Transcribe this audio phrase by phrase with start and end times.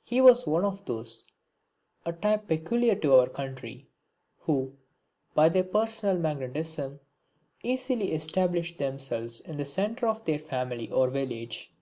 [0.00, 1.26] He was one of those
[2.06, 3.90] a type peculiar to our country
[4.38, 4.74] who,
[5.34, 6.98] by their personal magnetism,
[7.62, 11.74] easily establish themselves in the centre of their family or village.